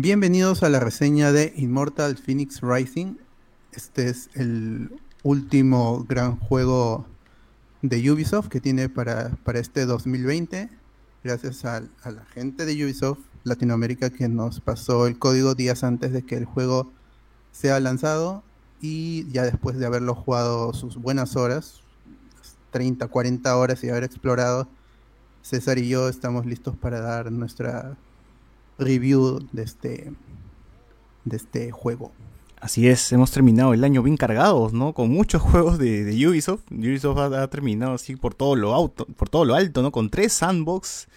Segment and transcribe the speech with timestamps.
[0.00, 3.16] Bienvenidos a la reseña de Immortal Phoenix Rising.
[3.72, 4.92] Este es el
[5.24, 7.04] último gran juego
[7.82, 10.68] de Ubisoft que tiene para, para este 2020.
[11.24, 16.12] Gracias a, a la gente de Ubisoft Latinoamérica que nos pasó el código días antes
[16.12, 16.92] de que el juego
[17.50, 18.44] sea lanzado
[18.80, 21.80] y ya después de haberlo jugado sus buenas horas,
[22.70, 24.68] 30, 40 horas y haber explorado,
[25.42, 27.96] César y yo estamos listos para dar nuestra
[28.78, 30.12] review de este,
[31.24, 32.12] de este juego.
[32.60, 34.92] Así es, hemos terminado el año bien cargados, ¿no?
[34.92, 36.70] Con muchos juegos de, Ubisoft.
[36.70, 39.92] Ubisoft ha, terminado así por todo lo alto, por todo lo alto, ¿no?
[39.92, 41.08] Con tres sandbox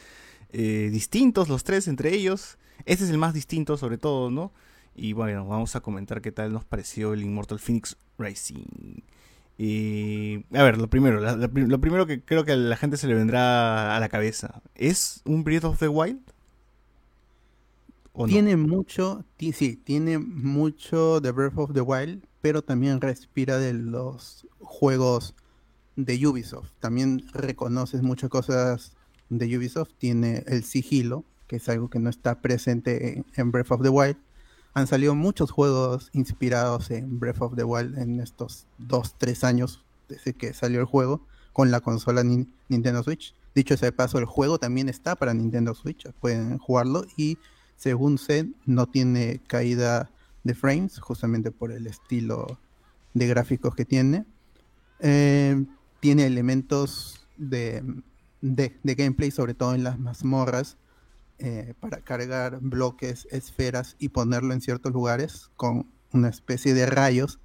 [0.51, 2.57] eh, distintos, los tres entre ellos.
[2.85, 4.51] Este es el más distinto, sobre todo, ¿no?
[4.95, 9.01] Y bueno, vamos a comentar qué tal nos pareció el Immortal Phoenix Racing.
[9.57, 13.13] Y, a ver, lo primero, lo primero que creo que a la gente se le
[13.13, 16.19] vendrá a la cabeza, ¿es un Breath of the Wild?
[18.27, 24.47] Tiene mucho, sí, tiene mucho de Breath of the Wild, pero también respira de los
[24.59, 25.35] juegos
[25.95, 26.71] de Ubisoft.
[26.79, 28.93] También reconoces muchas cosas
[29.29, 29.91] de Ubisoft.
[29.97, 34.17] Tiene el sigilo, que es algo que no está presente en Breath of the Wild
[34.73, 40.33] han salido muchos juegos inspirados en Breath of the Wild en estos 2-3 años desde
[40.33, 43.35] que salió el juego con la consola Nintendo Switch.
[43.53, 47.37] Dicho sea de paso, el juego también está para Nintendo Switch, pueden jugarlo y
[47.81, 50.11] según sé no tiene caída
[50.43, 52.59] de frames justamente por el estilo
[53.15, 54.23] de gráficos que tiene.
[54.99, 55.65] Eh,
[55.99, 57.83] tiene elementos de,
[58.41, 60.77] de, gameplay, sobre todo en las mazmorras,
[61.39, 67.39] eh, para cargar bloques, esferas y ponerlo en ciertos lugares con una especie de rayos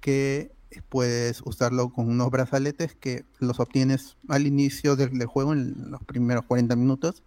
[0.00, 0.52] que
[0.88, 6.44] puedes usarlo con unos brazaletes que los obtienes al inicio del, juego en los primeros
[6.44, 7.24] 40 minutos.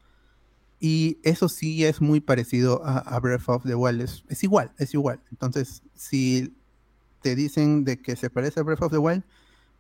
[0.80, 4.02] Y eso sí es muy parecido a, Breath of the Wild.
[4.02, 5.20] Es, es, igual, es igual.
[5.32, 6.56] Entonces, si
[7.22, 9.24] te dicen de que se parece a Breath of the Wild,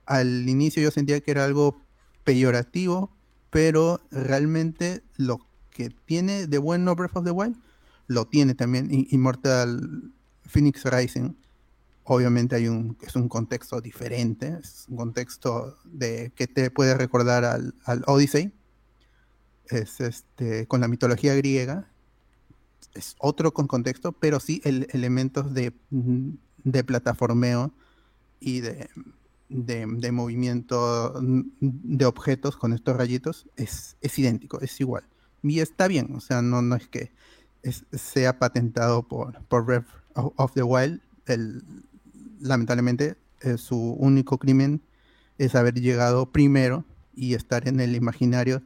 [0.05, 1.81] al inicio yo sentía que era algo
[2.23, 3.11] peyorativo,
[3.49, 5.39] pero realmente lo
[5.69, 7.55] que tiene de bueno Breath of the Wild,
[8.07, 10.11] lo tiene también Immortal
[10.43, 11.35] Phoenix Rising.
[12.03, 17.45] Obviamente hay un, es un contexto diferente, es un contexto de que te puede recordar
[17.45, 17.73] al,
[18.07, 18.51] Odyssey.
[19.69, 21.87] Es este, con la mitología griega.
[22.93, 27.71] Es otro con contexto, pero sí el, elementos de, de plataformeo
[28.39, 28.89] y de,
[29.49, 31.13] de, movimiento
[31.59, 35.03] de objetos con estos rayitos es, es idéntico, es igual
[35.43, 37.11] y está bien, o sea, no, no es que
[37.91, 41.01] sea patentado por, por Breath of the Wild.
[41.25, 41.63] El,
[42.39, 44.81] lamentablemente, eh, su único crimen
[45.37, 48.61] es haber llegado primero y estar en el imaginario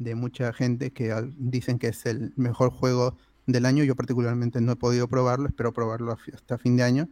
[0.00, 3.16] de mucha gente que dicen que es el mejor juego
[3.46, 3.84] del año.
[3.84, 7.08] Yo particularmente no he podido probarlo, espero probarlo hasta fin de año.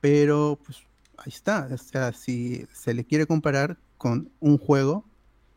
[0.00, 0.78] Pero pues
[1.18, 5.04] ahí está, o sea, si se le quiere comparar con un juego,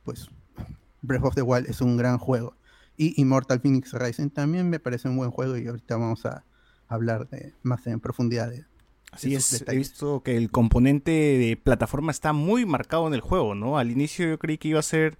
[0.03, 0.29] pues
[1.01, 2.53] Breath of the Wild es un gran juego.
[2.97, 6.43] Y Immortal Phoenix Rising también me parece un buen juego y ahorita vamos a
[6.87, 8.65] hablar de, más en profundidad de,
[9.11, 13.55] Así es, he visto que el componente de plataforma está muy marcado en el juego,
[13.55, 13.77] ¿no?
[13.77, 15.17] Al inicio yo creí que iba a ser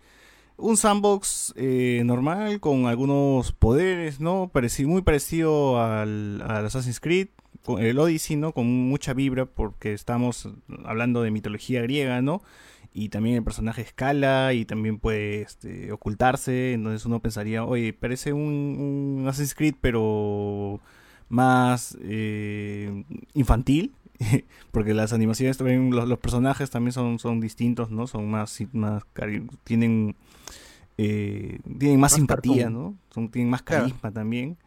[0.57, 4.51] un sandbox eh, normal con algunos poderes, ¿no?
[4.85, 7.27] muy parecido al, al, Assassin's Creed,
[7.63, 8.53] con el Odyssey, ¿no?
[8.53, 10.49] Con mucha vibra porque estamos
[10.85, 12.41] hablando de mitología griega, ¿no?
[12.97, 18.33] y también el personaje escala y también puede este, ocultarse, entonces uno pensaría, oye, parece
[18.33, 20.79] un, Assassin's Creed pero
[21.29, 23.03] más eh,
[23.35, 23.93] infantil,
[24.71, 28.07] porque las animaciones también, los, personajes también son, son distintos, ¿no?
[28.07, 29.03] Son más, más
[29.63, 30.15] tienen,
[30.97, 32.95] eh, tienen más, simpatía, ¿no?
[33.13, 34.57] Son, tienen más carisma también.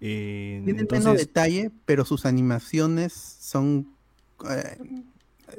[0.00, 3.88] Eh, tienen menos detalle, pero sus animaciones son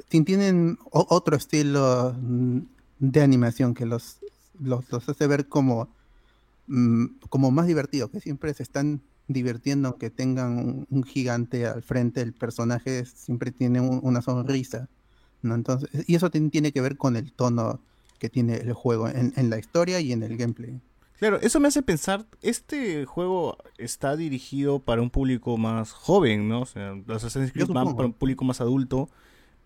[0.08, 2.58] tienen otro estilo mm,
[2.98, 4.18] de animación que los,
[4.60, 5.88] los, hace ver como,
[6.66, 12.20] mm, como más divertidos, que siempre se están divirtiendo aunque tengan un, gigante al frente,
[12.20, 14.88] el personaje siempre tiene una sonrisa.
[15.42, 15.54] ¿no?
[15.54, 17.80] Entonces, y eso tiene que ver con el tono
[18.18, 20.80] que tiene el juego en, en, la historia y en el gameplay.
[21.18, 26.62] Claro, eso me hace pensar, este juego está dirigido para un público más joven, ¿no?
[26.62, 29.08] O sea, los Assassin's Creed van para un público más adulto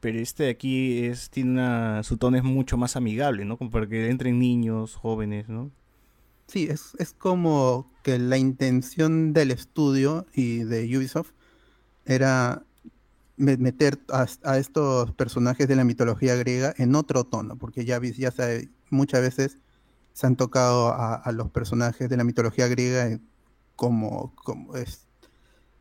[0.00, 3.56] pero este de aquí es, tiene una, su tono es mucho más amigable, ¿no?
[3.56, 5.70] Como para que entren niños, jóvenes, ¿no?
[6.50, 11.30] Sí, es, es como que la intención del estudio y de Ubisoft
[12.04, 12.64] era
[13.36, 18.32] meter a, estos personajes de la mitología griega en otro tono, porque ya, ya
[18.90, 19.58] muchas veces
[20.12, 23.18] se han tocado a, los personajes de la mitología griega
[23.76, 25.06] como, como es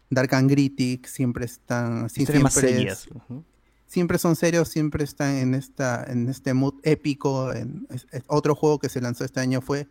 [0.10, 2.40] Dark and Gritty, siempre están siempre,
[3.88, 7.54] siempre son serios, siempre están en esta en este mood épico.
[7.54, 7.88] En,
[8.28, 9.88] otro juego que se lanzó este año fue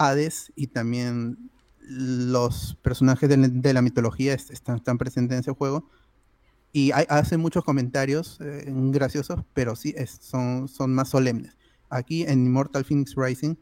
[0.00, 1.50] Hades y también
[1.80, 5.88] los personajes de, la mitología están, presentes en ese juego
[6.72, 11.56] y hacen muchos comentarios eh, graciosos, pero sí son, son más solemnes.
[11.88, 13.56] Aquí en Immortal Phoenix Rising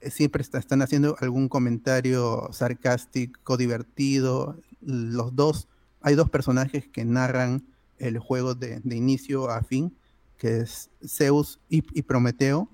[0.00, 4.60] eh, siempre están haciendo algún comentario sarcástico, divertido.
[4.82, 5.68] Los dos,
[6.02, 7.66] hay dos personajes que narran
[7.98, 9.96] el juego de, inicio a fin,
[10.36, 12.68] que es Zeus y, Prometeo,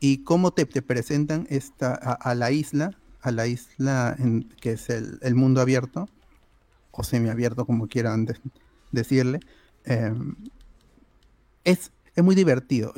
[0.00, 5.34] y cómo te, presentan esta, a, la isla, a la isla en, que es el,
[5.34, 6.08] mundo abierto,
[6.90, 8.26] o semiabierto, como quieran
[8.90, 9.40] decirle.
[9.84, 10.34] Em,
[11.64, 12.92] es, es, muy divertido.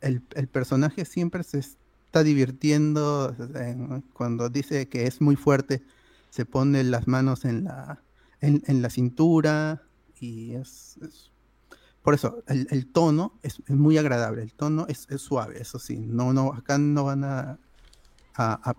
[0.00, 3.36] el, el, personaje siempre se está divirtiendo
[4.14, 5.82] cuando dice que es muy fuerte,
[6.30, 8.02] se pone las manos en la,
[8.40, 9.82] en, la cintura
[10.20, 10.98] y es,
[12.08, 16.54] por eso el, tono es, muy agradable, el tono es, suave, eso sí, no, no,
[16.54, 17.58] acá no van a,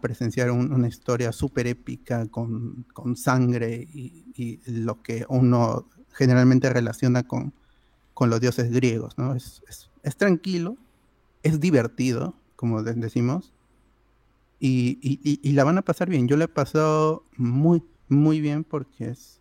[0.01, 7.21] presenciar una historia súper épica con, con sangre y, y, lo que uno generalmente relaciona
[7.21, 7.53] con,
[8.15, 9.35] con los dioses griegos, ¿no?
[9.35, 9.61] Es,
[10.01, 10.75] es tranquilo,
[11.43, 13.53] es divertido, como decimos,
[14.59, 16.27] y, la van a pasar bien.
[16.27, 19.39] Yo la he pasado muy, muy bien porque es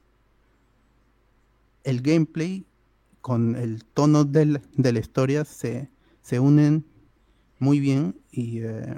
[1.85, 2.67] el gameplay
[3.21, 4.61] con el tono de
[4.93, 5.91] la historia se,
[6.23, 6.85] se unen
[7.59, 8.97] muy bien y eh,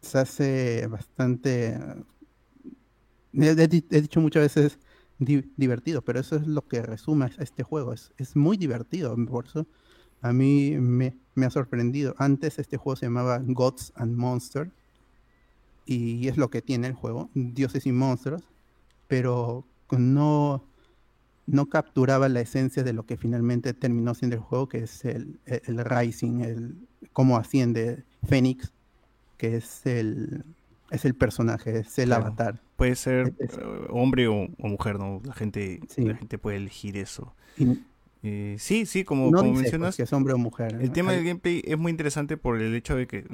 [0.00, 1.78] se hace bastante,
[3.32, 4.78] he, dicho muchas veces
[5.18, 9.66] divertido, pero eso es lo que resume este juego, es, es muy divertido, por eso
[10.22, 12.14] a mí me, ha sorprendido.
[12.18, 14.70] Antes este juego se llamaba Gods and Monsters
[15.86, 18.42] y es lo que tiene el juego, dioses y monstruos,
[19.08, 20.64] pero no,
[21.50, 25.40] no capturaba la esencia de lo que finalmente terminó siendo el juego, que es el,
[25.46, 26.76] el, Rising, el
[27.12, 28.72] cómo asciende Fénix,
[29.36, 30.44] que es el,
[30.90, 32.60] es el personaje, es el avatar.
[32.76, 33.48] Puede ser eh,
[33.90, 35.20] hombre o, mujer, ¿no?
[35.24, 37.34] La gente, la gente puede elegir eso.
[38.22, 39.96] Eh, sí, sí, como, mencionas.
[39.96, 40.78] Que es hombre o mujer.
[40.80, 43.26] El tema del gameplay es muy interesante por el hecho de que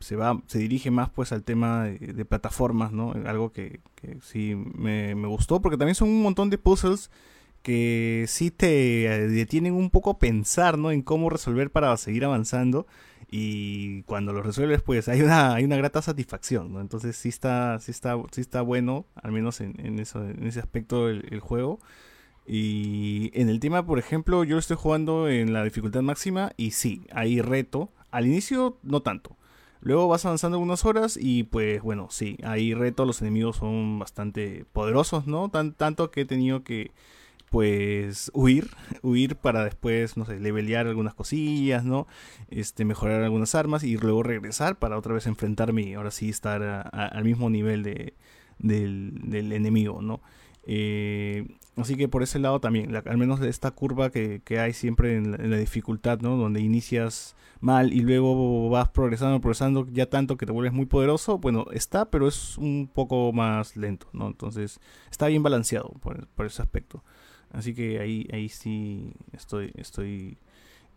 [0.00, 3.12] se va, se dirige más pues al tema de, plataformas, ¿no?
[3.26, 3.80] Algo que,
[4.22, 7.10] sí me, gustó, porque también son un montón de puzzles
[7.62, 10.90] que sí te eh, detienen un poco a pensar, ¿no?
[10.90, 12.86] En cómo resolver para seguir avanzando.
[13.30, 16.80] Y cuando lo resuelves, pues hay una, hay una grata satisfacción, ¿no?
[16.80, 21.08] Entonces sí está, sí está, sí está bueno, al menos en, eso, en ese aspecto
[21.08, 21.78] el juego.
[22.52, 27.06] Y en el tema, por ejemplo, yo estoy jugando en la dificultad máxima y sí,
[27.12, 27.92] hay reto.
[28.10, 29.36] Al inicio no tanto.
[29.80, 34.66] Luego vas avanzando unas horas y pues bueno, sí, hay reto, los enemigos son bastante
[34.72, 35.48] poderosos, ¿no?
[35.48, 36.90] Tan, tanto que he tenido que
[37.50, 38.70] pues huir,
[39.02, 42.06] huir para después, no sé, levelear algunas cosillas, ¿no?
[42.48, 46.62] Este, mejorar algunas armas y luego regresar para otra vez enfrentarme y ahora sí estar
[46.92, 48.14] al mismo nivel de,
[48.58, 50.20] del, enemigo, ¿no?
[50.64, 55.50] Eh, así que por ese lado también, al menos esta curva que, hay siempre en
[55.50, 56.36] la, dificultad, ¿no?
[56.36, 61.38] Donde inicias mal y luego vas progresando, progresando ya tanto que te vuelves muy poderoso,
[61.38, 64.28] bueno, está, pero es un poco más lento, ¿no?
[64.28, 64.80] Entonces
[65.10, 67.02] está bien balanceado por, ese aspecto.
[67.52, 70.38] Así que ahí, ahí sí estoy, estoy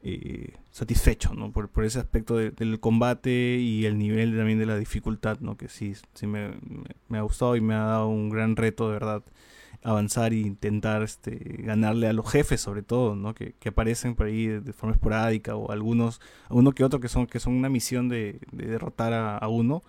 [0.04, 1.52] eh, satisfecho, ¿no?
[1.52, 5.58] Por, ese aspecto del combate y el nivel también de la dificultad, ¿no?
[5.58, 6.52] Que sí, sí me,
[7.08, 9.24] me, ha gustado y me ha dado un gran reto, de verdad,
[9.84, 13.34] avanzar e intentar este, ganarle a los jefes sobre todo, ¿no?
[13.34, 17.40] Que, aparecen por ahí de, forma esporádica o algunos, uno que otro que son, que
[17.40, 19.84] son una misión de, derrotar a, uno.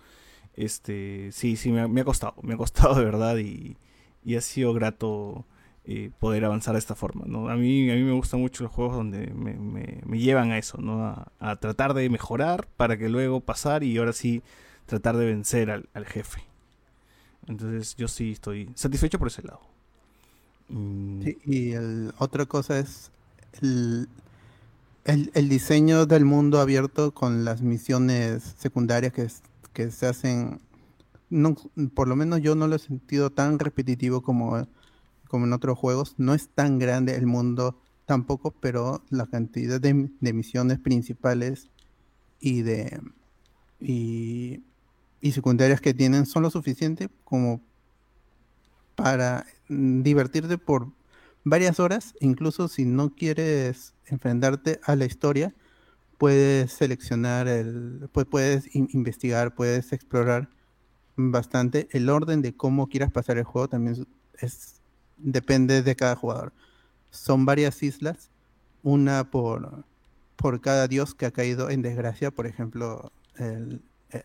[0.55, 3.77] Este, sí, sí, me ha, costado, me ha costado de verdad y,
[4.35, 5.45] ha sido grato
[5.87, 7.49] eh, poder avanzar de esta forma, ¿no?
[7.49, 11.29] A mí, a mí me gustan mucho los juegos donde me, llevan a eso, ¿no?
[11.39, 14.41] A, tratar de mejorar para que luego pasar y ahora sí
[14.85, 16.41] tratar de vencer al, al jefe.
[17.47, 19.61] Entonces yo sí estoy satisfecho por ese lado.
[20.67, 21.21] Mm.
[21.45, 23.11] y el, otra cosa es
[23.61, 24.09] el,
[25.05, 29.27] el, diseño del mundo abierto con las misiones secundarias que,
[29.73, 30.59] que se hacen.
[31.29, 31.55] No,
[31.93, 34.67] por lo menos yo no lo he sentido tan repetitivo como,
[35.27, 36.15] como en otros juegos.
[36.17, 39.93] No es tan grande el mundo tampoco, pero la cantidad de,
[40.33, 41.69] misiones principales
[42.39, 43.01] y de
[43.79, 44.61] y,
[45.31, 47.59] secundarias que tienen son lo suficiente como
[48.95, 50.89] para divertirte por
[51.43, 55.53] varias horas, incluso si no quieres enfrentarte a la historia,
[56.17, 60.49] puedes seleccionar el, pues puedes investigar, puedes explorar
[61.15, 61.87] bastante.
[61.91, 64.07] El orden de cómo quieras pasar el juego también
[64.39, 64.81] es,
[65.17, 66.53] depende de cada jugador.
[67.11, 68.29] Son varias islas,
[68.83, 69.85] una por,
[70.35, 72.31] por cada dios que ha caído en desgracia.
[72.31, 73.81] Por ejemplo, el,
[74.11, 74.23] eh,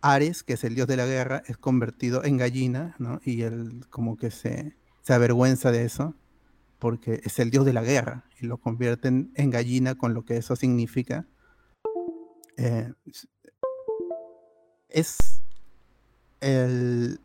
[0.00, 3.20] Ares, que es el dios de la guerra, es convertido en gallina, ¿no?
[3.24, 6.14] Y él como que se, se avergüenza de eso,
[6.78, 10.36] porque es el dios de la guerra, y lo convierten en gallina con lo que
[10.36, 11.26] eso significa.
[12.56, 12.92] Eh,
[14.88, 15.16] es
[16.40, 17.20] el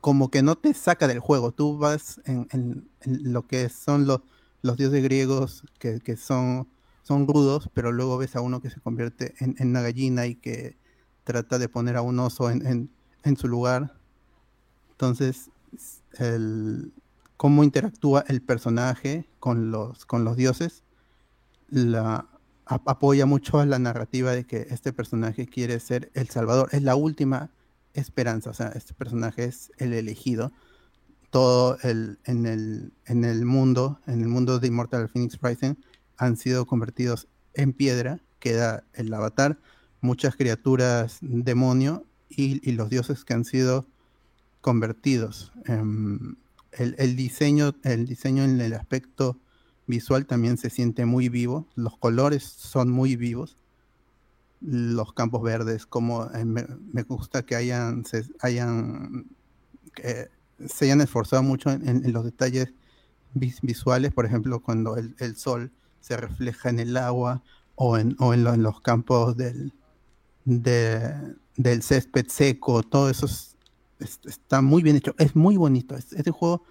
[0.00, 1.52] como que no te saca del juego.
[1.52, 4.20] Tú vas en, lo que son los,
[4.62, 6.68] los dioses griegos que, son,
[7.02, 10.76] son rudos, pero luego ves a uno que se convierte en, una gallina y que
[11.24, 12.90] trata de poner a un oso en,
[13.36, 13.96] su lugar.
[14.92, 15.50] Entonces,
[16.18, 16.92] el,
[17.36, 20.84] cómo interactúa el personaje con los, con los dioses
[21.68, 22.26] la,
[22.66, 26.68] apoya mucho a la narrativa de que este personaje quiere ser el salvador.
[26.72, 27.50] Es la última
[28.00, 28.50] esperanza.
[28.50, 30.52] O sea, este personaje es el elegido.
[31.30, 35.74] Todo el, en, el, en el mundo, en el mundo de Immortal Phoenix Rising,
[36.16, 38.20] han sido convertidos en piedra.
[38.38, 39.58] Queda el avatar,
[40.00, 43.86] muchas criaturas demonio y, los dioses que han sido
[44.60, 45.52] convertidos.
[45.64, 46.36] Em,
[46.72, 49.38] el, diseño, el diseño en el aspecto
[49.86, 51.66] visual también se siente muy vivo.
[51.74, 53.56] Los colores son muy vivos
[54.60, 59.26] los campos verdes, como eh, me, gusta que hayan, se hayan,
[60.66, 62.72] se hayan esforzado mucho en, los detalles
[63.34, 65.70] visuales, por ejemplo, cuando el, sol
[66.00, 67.42] se refleja en el agua
[67.74, 69.72] o en, o en, los campos del,
[70.44, 73.26] del césped seco, todo eso
[73.98, 75.96] está muy bien hecho, es muy bonito.
[75.96, 76.62] Este juego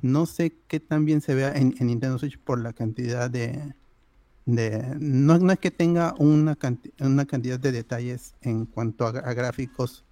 [0.00, 3.74] no sé qué tan bien se vea en Nintendo Switch por la cantidad de,
[4.46, 10.04] no, es que tenga una, cantidad de detalles en cuanto a, gráficos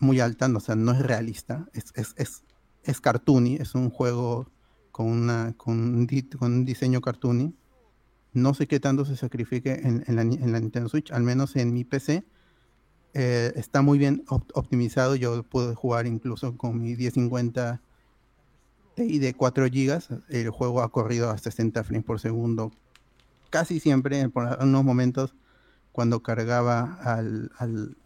[0.00, 2.42] muy alta, o sea, no es realista, es, es,
[2.82, 4.50] es, cartoony, es un juego
[4.90, 7.54] con, una, con, un, diseño cartoony.
[8.32, 12.24] No sé qué tanto se sacrifique en, la, Nintendo Switch, al menos en mi PC.
[13.14, 17.80] Eh, está muy bien optimizado, yo puedo jugar incluso con mi 1050
[18.96, 20.22] y de 4 GB.
[20.28, 22.72] El juego ha corrido a 60 frames por segundo
[23.50, 25.34] casi siempre, por unos momentos,
[25.92, 27.50] cuando cargaba al,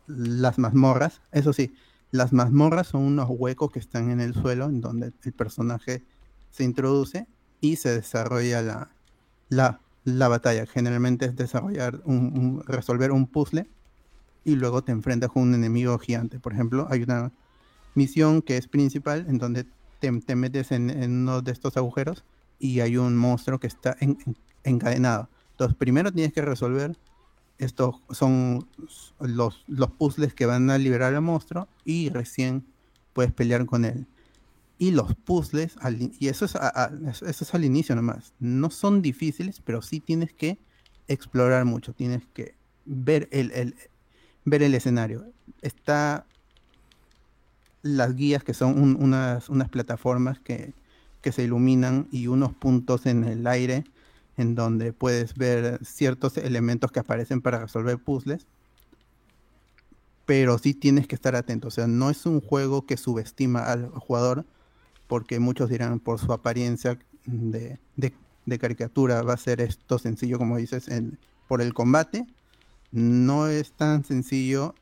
[0.07, 1.21] las mazmorras.
[1.31, 1.75] Eso sí,
[2.11, 6.05] las mazmorras son unos huecos que están en el suelo, en donde el personaje
[6.51, 7.27] se introduce
[7.61, 8.91] y se desarrolla la,
[9.49, 10.67] la, la batalla.
[10.67, 13.69] Generalmente es desarrollar un, resolver un puzzle
[14.45, 16.39] y luego te enfrentas con un enemigo gigante.
[16.39, 17.33] Por ejemplo, hay una
[17.95, 19.67] misión que es principal en donde
[20.01, 22.25] te, metes en, uno de estos agujeros
[22.63, 24.17] y hay un monstruo que está en,
[24.63, 25.29] encadenado.
[25.51, 26.97] Entonces, primero tienes que resolver
[27.59, 28.69] estos son
[29.21, 32.65] los, los puzzles que van a liberar al monstruo y recién
[33.13, 34.07] puedes pelear con él.
[34.79, 35.77] Y los puzzles,
[36.19, 40.59] y eso es, eso es al inicio nomás, no son difíciles, pero sí tienes que
[41.09, 42.55] explorar mucho, tienes que
[42.85, 43.75] ver el,
[44.45, 45.27] ver el escenario.
[45.63, 46.27] Está
[47.83, 50.75] las guías que son unas, unas plataformas que,
[51.23, 53.85] que se iluminan y unos puntos en el aire
[54.37, 58.47] en donde puedes ver ciertos elementos que aparecen para resolver puzzles.
[60.27, 61.69] Pero sí tienes que estar atento.
[61.69, 64.45] O sea, no es un juego que subestima al jugador,
[65.07, 67.79] porque muchos dirán por su apariencia de,
[68.59, 70.89] caricatura va a ser esto sencillo, como dices,
[71.49, 72.27] por el combate.
[72.91, 74.75] No es tan sencillo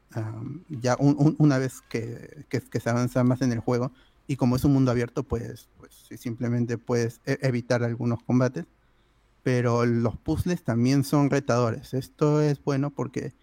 [0.69, 3.93] ya una vez que, se avanza más en el juego.
[4.31, 8.67] Y como es un mundo abierto, pues, pues simplemente puedes e-, evitar algunos combates
[9.43, 11.95] pero los puzzles también son retadores.
[11.95, 13.35] Esto es bueno porque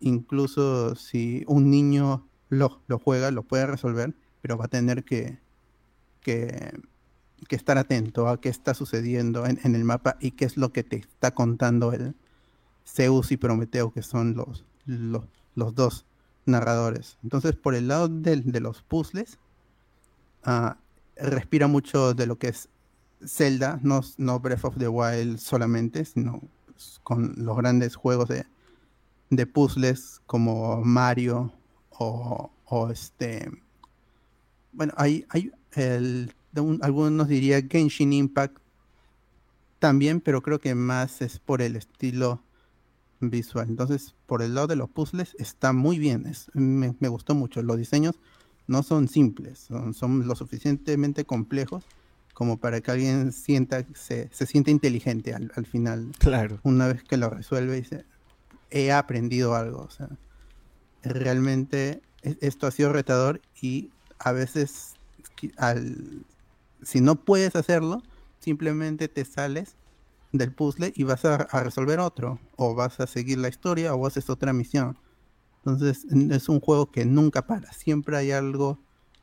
[0.00, 5.38] incluso si un niño lo, juega, lo puede resolver, pero va a tener que,
[6.20, 6.72] que,
[7.48, 10.96] estar atento a qué está sucediendo en, el mapa y qué es lo que te
[10.96, 12.14] está contando el
[12.86, 16.06] Zeus y Prometeo, que son los, los, dos
[16.46, 17.18] narradores.
[17.22, 19.38] Entonces, por el lado de, los puzzles,
[20.44, 20.76] ah,
[21.16, 22.68] respira mucho de lo que es
[23.24, 26.40] Zelda, no, Breath of the Wild solamente, sino
[27.02, 31.52] con los grandes juegos de, puzzles como Mario
[31.90, 32.50] o,
[32.90, 33.50] este...
[34.72, 36.32] Bueno, hay, hay el,
[36.80, 38.58] algunos diría Genshin Impact
[39.78, 42.42] también, pero creo que más es por el estilo
[43.20, 43.68] visual.
[43.68, 47.62] Entonces, por el lado de los puzzles está muy bien, es, me, gustó mucho.
[47.62, 48.16] Los diseños
[48.70, 51.84] no son simples, son, son lo suficientemente complejos
[52.34, 56.12] como para que alguien sienta, se, se siente inteligente al, final.
[56.18, 56.60] Claro.
[56.62, 58.06] Una vez que lo resuelve, dice,
[58.70, 59.80] he aprendido algo.
[59.80, 60.08] O sea,
[61.02, 64.94] realmente e-, esto ha sido retador y a veces
[65.56, 66.24] al,
[66.82, 68.04] si no puedes hacerlo,
[68.38, 69.74] simplemente te sales
[70.30, 74.30] del puzzle y vas a, resolver otro, o vas a seguir la historia o haces
[74.30, 74.96] otra misión.
[75.64, 78.78] Entonces es un juego que nunca para, siempre hay algo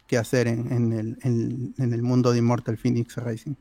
[0.07, 3.55] que hacer en, el, en, el, mundo de Immortal Phoenix Racing.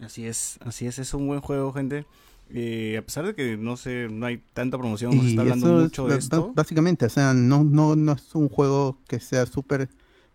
[0.00, 2.06] Así es, así es, es un buen juego, gente.
[2.50, 6.06] Eh, a pesar de que no sé, no hay tanta promoción, se está hablando mucho
[6.06, 6.52] de esto.
[6.54, 9.88] Básicamente, o sea, no, no, no es un juego que sea súper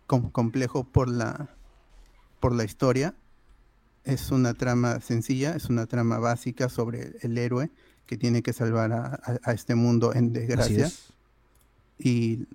[0.06, 1.50] complejo por la,
[2.40, 3.14] por la historia.
[4.04, 7.70] Es una trama sencilla, es una trama básica sobre el héroe
[8.06, 10.90] que tiene que salvar a, este mundo en desgracia.
[12.00, 12.46] Y,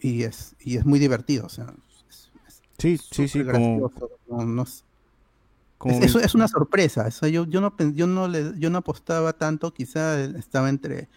[0.00, 1.72] y, es, y es muy divertido, o sea.
[2.78, 3.90] sí, sí, sí, como...
[5.84, 7.08] Es, es, una sorpresa.
[7.08, 11.08] yo, yo, no, yo, no le, yo no apostaba tanto, quizá estaba entre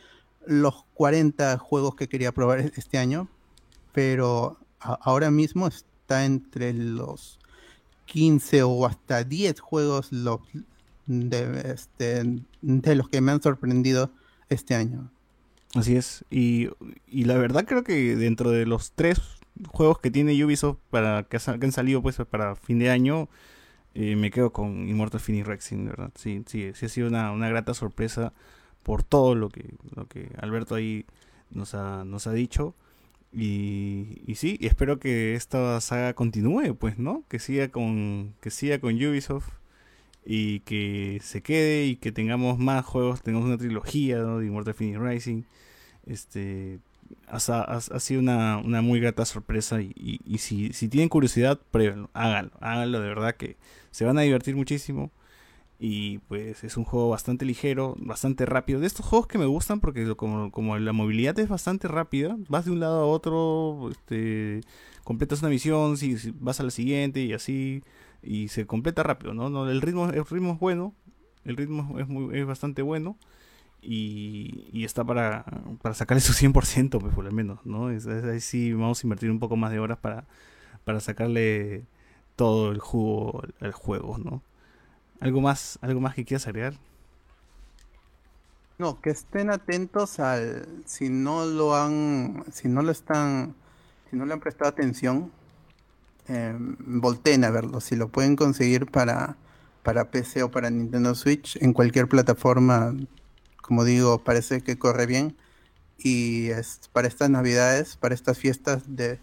[0.46, 3.28] los 40 juegos que quería probar e-, este año,
[3.92, 7.40] pero ahora mismo está entre los
[8.06, 14.12] 15 o hasta 10 juegos de, este, de los que me han sorprendido
[14.50, 15.12] este año.
[15.76, 16.24] Así es.
[16.30, 16.70] Y,
[17.08, 19.20] la verdad creo que dentro de los tres
[19.68, 23.30] juegos que tiene Ubisoft para que, han salido pues para fin de año,
[23.96, 26.12] eh, me quedo con Immortal Phoenix Rexing, ¿verdad?
[26.16, 28.34] Sí, sí, sí ha sido una, una, grata sorpresa
[28.84, 31.06] por todo lo que, lo que Alberto ahí
[31.52, 32.76] nos ha, nos ha dicho.
[33.32, 37.24] Y, y sí, espero que esta saga continúe, pues, ¿no?
[37.30, 39.50] Que siga con, que siga con Ubisoft
[40.26, 45.00] y que se quede y que tengamos más juegos, tengamos una trilogía de Immortal Phoenix
[45.00, 45.44] Rising.
[46.06, 46.80] Este,
[47.28, 47.40] ha,
[48.00, 49.94] sido una, una, muy grata sorpresa y,
[50.26, 53.58] y, si, si, tienen curiosidad, pruébenlo, háganlo, háganlo de verdad que
[53.92, 55.12] se van a divertir muchísimo.
[55.80, 58.80] Y pues es un juego bastante ligero, bastante rápido.
[58.80, 62.66] De estos juegos que me gustan porque como, como la movilidad es bastante rápida, vas
[62.66, 64.62] de un lado a otro, este,
[65.04, 67.84] completas una misión, si, vas a la siguiente y así,
[68.22, 69.70] y se completa rápido, ¿no?
[69.70, 70.96] el, ritmo, el ritmo es bueno,
[71.44, 73.18] el ritmo es, muy, es bastante bueno.
[73.86, 75.46] Y, está para,
[75.82, 77.90] para sacarle su 100%, pues por lo menos, ¿no?
[77.90, 80.26] Es, ahí sí vamos a invertir un poco más de horas para,
[80.86, 81.86] para sacarle
[82.36, 84.42] todo el jugo al juego, ¿no?
[85.20, 86.74] ¿Algo más, algo más que quieras agregar?
[88.78, 93.56] No, que estén atentos al si no lo han, si no lo están,
[94.10, 95.32] si no le han prestado atención,
[96.28, 97.80] eh, volteen a verlo.
[97.82, 99.38] Si lo pueden conseguir para,
[99.84, 102.94] para PC o para Nintendo Switch, en cualquier plataforma,
[103.64, 105.36] como digo, parece que corre bien.
[105.98, 109.20] Y es para estas navidades, para estas fiestas de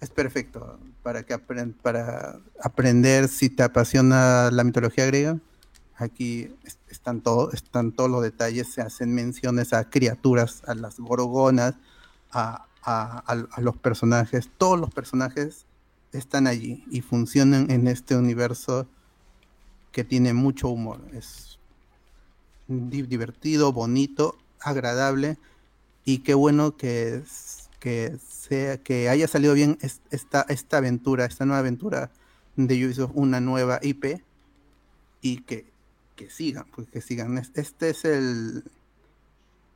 [0.00, 5.38] es perfecto para que para aprender si te apasiona la mitología griega.
[5.96, 6.54] Aquí
[6.88, 11.74] están, todo, están todos los detalles, se hacen menciones a criaturas, a las gorgonas,
[12.32, 12.66] a,
[13.58, 14.50] los personajes.
[14.56, 15.66] Todos los personajes
[16.12, 18.86] están allí y funcionan en este universo
[19.92, 21.00] que tiene mucho humor.
[21.12, 21.58] Es
[22.70, 25.38] divertido, bonito, agradable
[26.04, 27.22] y qué bueno que
[27.80, 29.78] que, sea, que haya salido bien
[30.10, 32.10] esta, esta aventura, esta nueva aventura
[32.54, 34.22] de Ubisoft, una nueva IP,
[35.22, 35.66] y que,
[36.14, 37.38] que sigan, pues que sigan.
[37.54, 38.64] Este es el...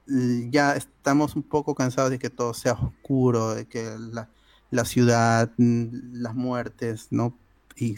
[0.06, 4.28] Ya estamos un poco cansados de que todo sea oscuro, de que la,
[4.70, 7.34] la ciudad, las muertes, ¿no?
[7.74, 7.96] Y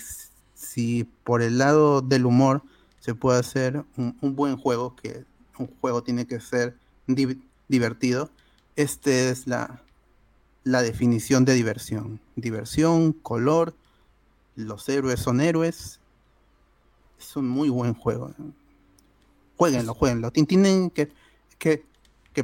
[0.55, 2.63] si por el lado del humor
[3.07, 5.25] se puede hacer un, buen juego, que
[5.61, 6.77] un juego tiene que ser
[7.69, 8.31] divertido,
[8.75, 9.81] este es la,
[10.64, 12.19] la definición de diversión.
[12.35, 13.77] Diversión, color,
[14.57, 16.01] los héroes son héroes.
[17.16, 18.35] Es un muy buen juego.
[19.57, 20.33] Jueguenlo, jueguenlo.
[20.33, 21.12] Tienen que,
[21.61, 21.85] que,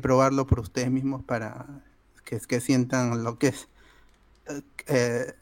[0.01, 1.67] probarlo por ustedes mismos para
[2.25, 3.69] que, que sientan lo que es.
[4.87, 5.35] Eh,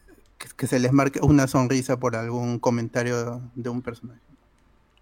[0.57, 4.30] que, se les marque una sonrisa por algún comentario de un personaje.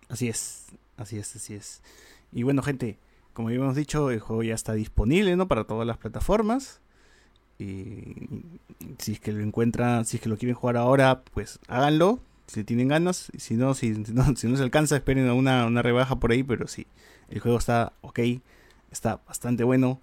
[0.08, 0.66] Así es,
[0.96, 1.82] así es, así es.
[2.32, 2.98] Y bueno, gente,
[3.32, 5.48] como ya hemos dicho, el juego ya está disponible, ¿no?
[5.48, 6.80] Para todas las plataformas.
[7.58, 8.14] Y
[8.98, 12.20] si es que lo encuentran, si es que lo quieren jugar ahora, pues háganlo.
[12.46, 13.30] Si tienen ganas.
[13.36, 16.42] Si no, si, no, si no se alcanza, esperen una, una rebaja por ahí.
[16.42, 16.86] Pero sí,
[17.28, 18.20] el juego está ok.
[18.90, 20.00] Está bastante bueno.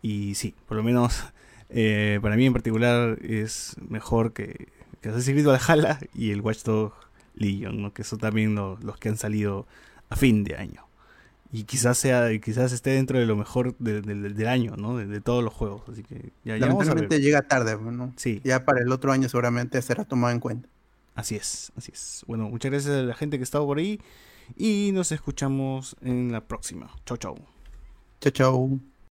[0.00, 1.24] Y sí, por lo menos
[1.70, 4.68] eh, para mí en particular es mejor que,
[5.00, 6.92] que Assassin's Creed Valhalla y el Watchdog
[7.38, 7.92] Legion, ¿no?
[7.92, 9.66] que son también los que han salido
[10.08, 10.84] a fin de año.
[11.50, 15.54] Y quizás sea quizás esté dentro de lo mejor del año no de, todos los
[15.54, 18.12] juegos así que ya, lamentablemente llega tarde ¿no?
[18.16, 18.42] sí.
[18.44, 20.68] Ya para el otro año seguramente será tomado en cuenta.
[21.14, 22.22] Así es así es.
[22.26, 23.98] Bueno muchas gracias a la gente que estado por ahí
[24.56, 26.90] y nos escuchamos en la próxima.
[27.06, 27.38] Chau chau.
[28.20, 28.97] Chau chau